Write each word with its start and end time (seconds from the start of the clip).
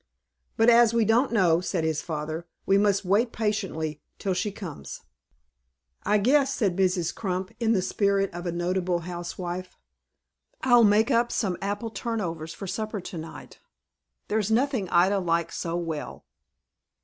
"But 0.57 0.67
as 0.71 0.95
we 0.95 1.05
don't 1.05 1.31
know," 1.31 1.61
said 1.61 1.83
his 1.83 2.01
father, 2.01 2.47
"we 2.65 2.75
must 2.75 3.05
wait 3.05 3.31
patiently 3.31 4.01
till 4.17 4.33
she 4.33 4.51
comes." 4.51 5.01
"I 6.01 6.17
guess," 6.17 6.51
said 6.55 6.75
Mrs. 6.75 7.13
Crump, 7.13 7.51
in 7.59 7.73
the 7.73 7.83
spirit 7.83 8.33
of 8.33 8.47
a 8.47 8.51
notable 8.51 9.01
housewife, 9.01 9.77
"I'll 10.63 10.83
make 10.83 11.11
up 11.11 11.31
some 11.31 11.55
apple 11.61 11.91
turnovers 11.91 12.51
for 12.55 12.65
supper 12.65 12.99
to 12.99 13.17
night. 13.19 13.59
There's 14.27 14.49
nothing 14.49 14.89
Ida 14.89 15.19
likes 15.19 15.59
so 15.59 15.75
well." 15.75 16.25